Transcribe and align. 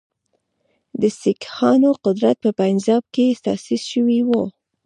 د 1.01 1.03
سیکهانو 1.21 1.89
قدرت 2.05 2.37
په 2.43 2.49
پنجاب 2.61 3.03
کې 3.13 3.25
تاسیس 3.45 3.81
شوی 3.91 4.19
وو. 4.27 4.43